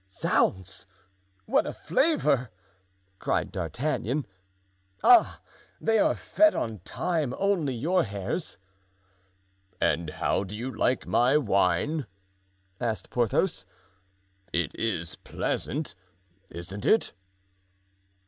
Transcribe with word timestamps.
"Zounds! 0.09 0.87
what 1.45 1.67
a 1.67 1.73
flavor!" 1.75 2.49
cried 3.19 3.51
D'Artagnan; 3.51 4.25
"ah! 5.03 5.39
they 5.79 5.99
are 5.99 6.15
fed 6.15 6.55
on 6.55 6.79
thyme 6.79 7.35
only, 7.37 7.75
your 7.75 8.03
hares." 8.05 8.57
"And 9.79 10.09
how 10.09 10.43
do 10.43 10.55
you 10.57 10.75
like 10.75 11.05
my 11.05 11.37
wine?" 11.37 12.07
asked 12.79 13.11
Porthos; 13.11 13.67
"it 14.51 14.73
is 14.73 15.17
pleasant, 15.17 15.93
isn't 16.49 16.83
it?" 16.83 17.13